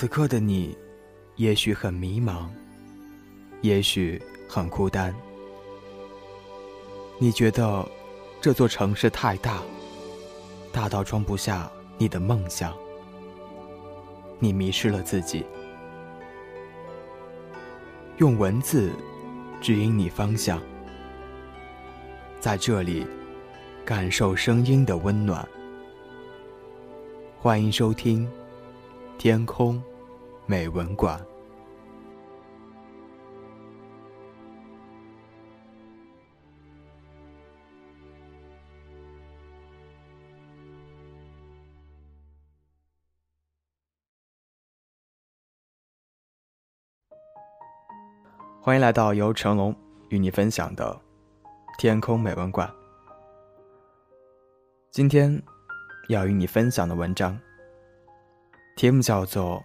[0.00, 0.74] 此刻的你，
[1.36, 2.46] 也许很迷茫，
[3.60, 4.18] 也许
[4.48, 5.14] 很孤单。
[7.18, 7.86] 你觉得
[8.40, 9.60] 这座城市太大，
[10.72, 12.74] 大到装不下你的梦想。
[14.38, 15.44] 你迷失了自己，
[18.16, 18.90] 用文字
[19.60, 20.62] 指引你方向，
[22.40, 23.06] 在这里
[23.84, 25.46] 感受声音的温暖。
[27.38, 28.26] 欢迎收听
[29.18, 29.78] 《天空
[30.50, 31.16] 美文馆》。
[48.60, 49.72] 欢迎来到由成龙
[50.08, 51.00] 与你分享的
[51.78, 52.68] 《天空美文馆》。
[54.90, 55.40] 今天
[56.08, 57.38] 要与你分享的文章，
[58.76, 59.58] 题目叫做《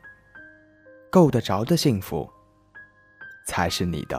[1.16, 2.30] 够得着的幸福
[3.47, 4.17] 才是你的》。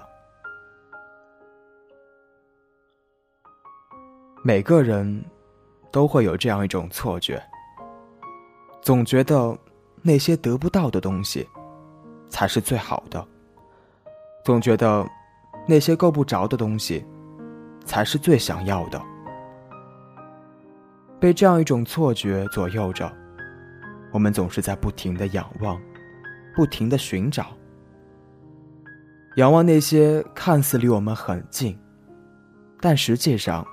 [4.43, 5.23] 每个人
[5.93, 7.39] 都会有这样一种错觉，
[8.81, 9.55] 总觉得
[10.01, 11.47] 那些得不到的东西
[12.31, 13.23] 才是最好的。
[14.43, 15.07] 总觉得
[15.69, 17.05] 那些够不着的东西，
[17.85, 18.99] 才是最想要的。
[21.21, 23.13] 被这样一种错觉左右着，
[24.15, 25.79] 我们总是在不停的仰望，
[26.57, 27.47] 不停的寻找，
[29.37, 31.79] 仰望那些看似离我们很近，
[32.81, 33.65] 但实际上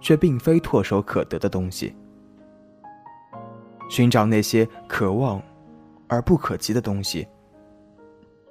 [0.00, 1.94] 却并非唾手可得的东西，
[3.90, 5.40] 寻找那些可望
[6.08, 7.28] 而不可及的东西，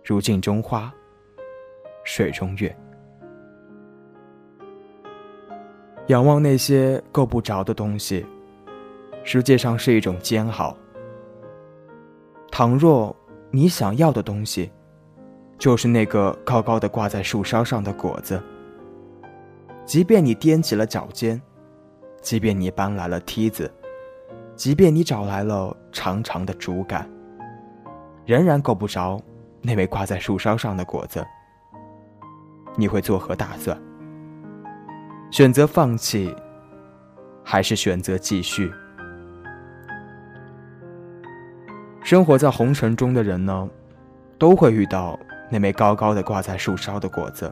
[0.05, 0.93] 如镜中花。
[2.05, 2.77] 水中月，
[6.07, 8.25] 仰望那些够不着的东西，
[9.23, 10.75] 实际上是一种煎熬。
[12.51, 13.15] 倘若
[13.55, 14.71] 你想要的东西，
[15.59, 18.41] 就是那个高高的挂在树梢上的果子，
[19.85, 21.39] 即便你踮起了脚尖，
[22.19, 23.71] 即便你搬来了梯子，
[24.55, 27.07] 即便你找来了长长的竹竿，
[28.25, 29.21] 仍然够不着
[29.61, 31.23] 那枚挂在树梢上的果子。
[32.75, 33.79] 你会作何打算？
[35.29, 36.35] 选择放弃，
[37.43, 38.73] 还是选择继续？
[42.13, 43.67] 生活在红尘中的人呢，
[44.37, 45.19] 都会遇到
[45.49, 47.51] 那枚高高的挂在树梢的果子。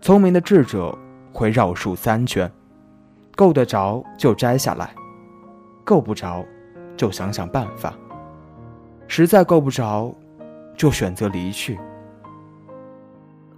[0.00, 0.96] 聪明的智者
[1.30, 2.50] 会绕树三圈，
[3.36, 4.94] 够得着就摘下来，
[5.84, 6.42] 够不着
[6.96, 7.92] 就想想办法，
[9.06, 10.10] 实在够不着，
[10.74, 11.78] 就选择离去。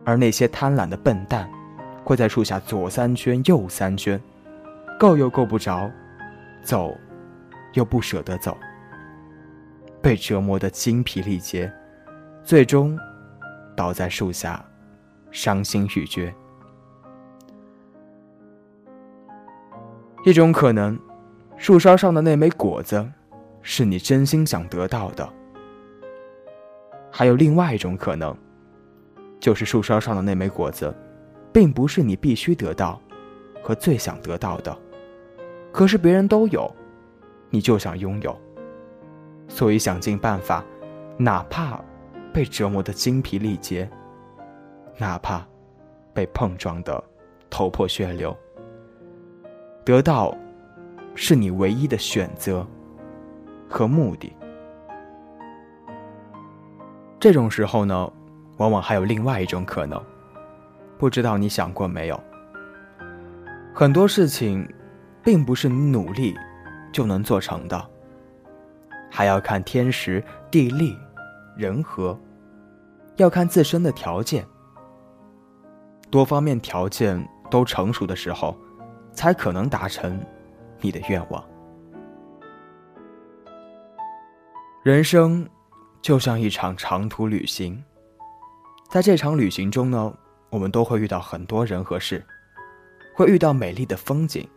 [0.04, 1.48] 而那些贪婪的笨蛋，
[2.02, 4.20] 会在树下左三圈右三圈，
[4.98, 5.88] 够又够不着，
[6.64, 6.92] 走，
[7.74, 8.56] 又不舍得走，
[10.02, 11.72] 被折磨得精疲力竭，
[12.42, 12.98] 最终
[13.76, 14.62] 倒在树下，
[15.30, 16.34] 伤心欲绝。
[20.24, 20.98] 一种可能，
[21.56, 23.08] 树梢上的那枚果子，
[23.62, 25.24] 是你真心想得到的；
[27.10, 28.36] 还有另外一种可能。
[29.40, 30.94] 就是树梢上的那枚果子，
[31.52, 33.00] 并不是你必须得到，
[33.60, 34.76] 和最想得到的。
[35.72, 36.72] 可是别人都有，
[37.50, 38.40] 你就想拥有，
[39.54, 40.64] 所以想尽办法，
[41.18, 41.78] 哪怕
[42.32, 43.88] 被折磨的精疲力竭，
[44.96, 45.46] 哪怕
[46.14, 47.04] 被碰撞的
[47.50, 48.34] 头破血流，
[49.84, 50.34] 得到
[51.14, 52.66] 是你唯一的选择
[53.68, 54.32] 和目的。
[57.20, 58.10] 这种时候呢？
[58.58, 60.00] 往往还有另外一种可能，
[60.98, 62.20] 不知道你想过没有？
[63.74, 64.68] 很多事情，
[65.22, 66.36] 并不是你努力
[66.92, 67.90] 就能做成的，
[69.14, 70.98] 还要看天时、地利、
[71.54, 72.18] 人和，
[73.16, 74.42] 要看自身的条件。
[76.10, 78.56] 多方面条件都成熟的时候，
[79.12, 80.18] 才可能达成
[80.80, 81.44] 你的愿望。
[84.82, 85.46] 人生
[86.00, 87.84] 就像一场长途旅行。
[88.88, 90.14] 在这场旅行中呢，
[90.48, 92.24] 我们都会遇到很多人和事，
[93.14, 94.48] 会遇到美丽的风景，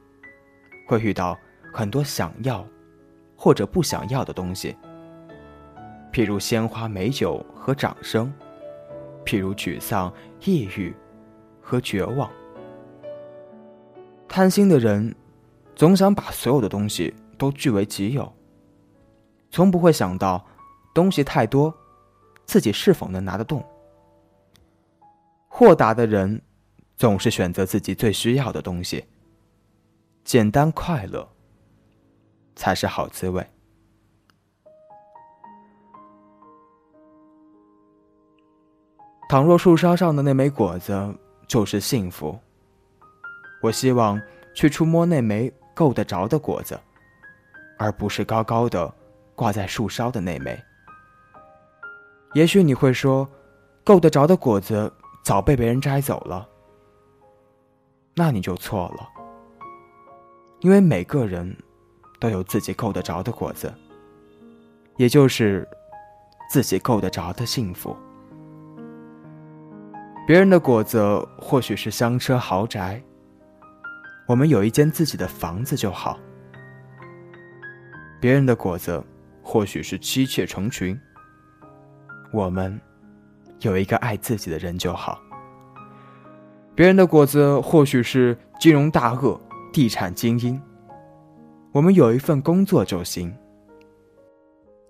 [0.88, 1.38] 会遇到
[1.74, 2.66] 很多想要
[3.46, 4.76] 或者不想要的东西，
[6.12, 8.34] 譬如鲜花、美酒和掌声，
[9.24, 10.12] 譬如沮丧、
[10.44, 10.92] 抑郁
[11.62, 12.28] 和绝望。
[14.28, 15.16] 贪心的人
[15.76, 18.34] 总想把所有的东西都据为己有，
[19.52, 20.44] 从不会想到
[20.92, 21.72] 东西太多，
[22.46, 23.64] 自己是否能拿得动。
[25.48, 26.42] 豁达的人，
[26.98, 29.06] 总是选择自己最需要的东西。
[30.24, 31.30] 简单快乐，
[32.56, 33.46] 才是好滋味。
[39.28, 41.14] 倘若树梢上的那枚果子
[41.48, 42.38] 就是幸福
[43.62, 44.22] 我希望
[44.54, 46.80] 去触摸那枚够得着的果子
[47.80, 48.94] 而不是高高的
[49.34, 50.58] 挂在树梢的那枚。
[52.34, 53.28] 也许你会说
[53.84, 54.92] 够得着的果子
[55.24, 56.48] 早被别人摘走了
[58.16, 59.10] 那你就错了。
[60.62, 61.56] 因为每个人
[62.20, 63.74] 都有自己够得着的果子，
[64.98, 65.68] 也就是
[66.50, 67.96] 自己够得着的幸福。
[70.28, 71.00] 别人的果子
[71.38, 73.02] 或许是香车豪宅，
[74.28, 76.20] 我们有一间自己的房子就好。
[78.20, 79.04] 别人的果子
[79.44, 81.00] 或许是妻妾成群，
[82.32, 82.82] 我们
[83.60, 85.20] 有一个爱自己的人就好。
[86.74, 89.40] 别人的果子或许是金融大鳄、
[89.72, 90.60] 地产精英，
[91.76, 93.36] 我们有一份工作就行。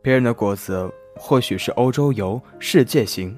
[0.03, 3.35] 别人的果子或许是欧洲游、世界行。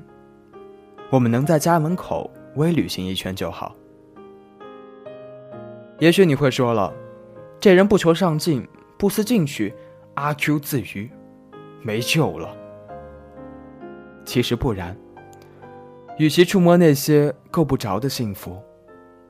[1.09, 3.73] 我们能在家门口微旅行一圈就好。
[5.99, 6.93] 也许你会说了，
[7.57, 8.67] 这人不求上进，
[8.97, 9.73] 不思进取，
[10.15, 11.09] 阿 Q 自娱，
[11.81, 12.53] 没救了。
[14.25, 14.93] 其实不然，
[16.17, 18.61] 与其触摸那些够不着的幸福，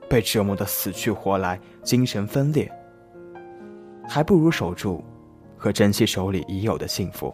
[0.08, 2.68] 被折磨的死去活来，精神分裂，
[4.08, 5.04] 还不如守住
[5.56, 7.32] 和珍惜手里已有的幸福。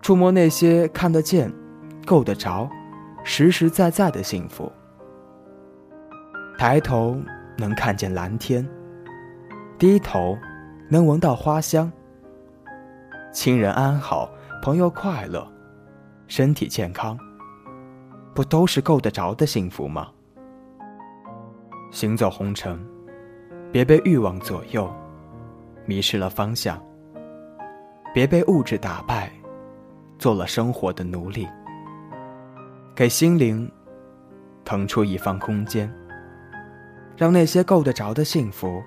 [0.00, 1.52] 触摸那些看得见、
[2.06, 2.70] 够得着。
[3.28, 4.70] 实实在在的幸福。
[6.56, 7.20] 抬头
[7.58, 8.64] 能看见蓝天，
[9.76, 10.38] 低头
[10.88, 11.90] 能闻到花香。
[13.32, 14.30] 亲人安好，
[14.62, 15.44] 朋友快乐，
[16.28, 17.18] 身体健康，
[18.32, 20.06] 不都是够得着的幸福吗？
[21.90, 22.78] 行走红尘，
[23.72, 24.88] 别被欲望左右，
[25.86, 26.76] 迷失了方向；
[28.12, 29.30] 别被物质打败，
[30.18, 31.46] 做了生活的奴隶。
[32.94, 33.70] 给心灵
[34.64, 35.92] 腾出一方空间，
[37.16, 38.82] 让那些够得着的幸福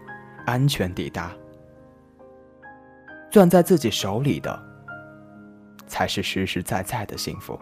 [0.46, 1.32] 安全抵达。
[3.32, 4.60] 攥在自己手里的，
[5.86, 7.60] 才是实实在在的幸福。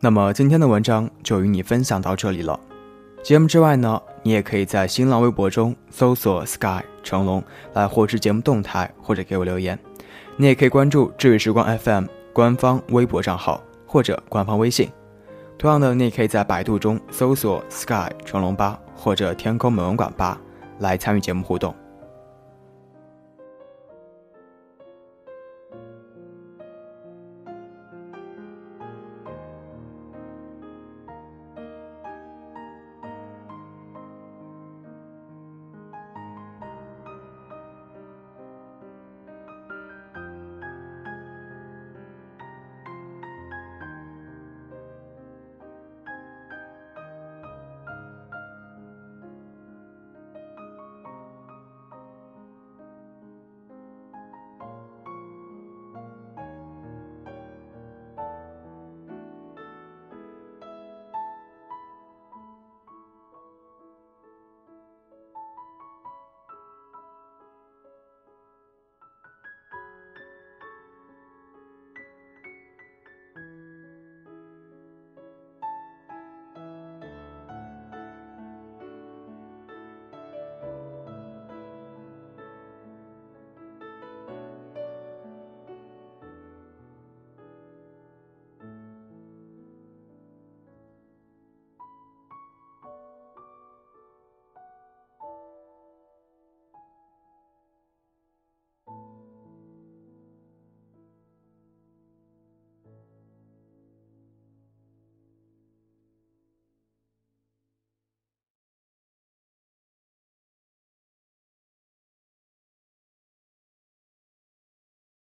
[0.00, 2.58] 那么今天的文章就与你分享到这里了。
[3.20, 7.42] 节目之外呢，你也可以在新浪微博中搜索 “sky 成龙”
[7.74, 9.76] 来获知节目动态或者给我留言。
[10.36, 14.88] 你也可以关注“治愈时光 FM” 官方微博账号或者官方微信。
[15.58, 20.40] 同样的，你也可以在百度中搜索 “sky 成龙吧”或者“天空美文馆吧”
[20.78, 21.74] 来参与节目互动。